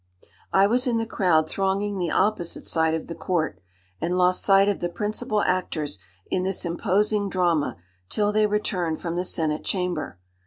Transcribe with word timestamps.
"I 0.51 0.65
was 0.65 0.87
in 0.87 0.97
the 0.97 1.05
crowd 1.05 1.47
thronging 1.47 1.99
the 1.99 2.09
opposite 2.09 2.65
side 2.65 2.95
of 2.95 3.05
the 3.05 3.13
court, 3.13 3.61
and 4.01 4.17
lost 4.17 4.41
sight 4.43 4.67
of 4.67 4.79
the 4.79 4.89
principal 4.89 5.41
actors 5.43 5.99
in 6.31 6.41
this 6.41 6.65
imposing 6.65 7.29
drama 7.29 7.77
till 8.09 8.31
they 8.31 8.47
returned 8.47 8.99
from 8.99 9.15
the 9.15 9.23
Senate 9.23 9.63
Chamber. 9.63 10.17